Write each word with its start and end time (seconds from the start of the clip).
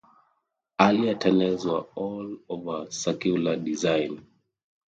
Earlier 0.81 1.13
tunnels 1.19 1.63
were 1.63 1.85
all 1.93 2.37
of 2.49 2.67
a 2.87 2.91
circular 2.91 3.55
design. 3.55 4.25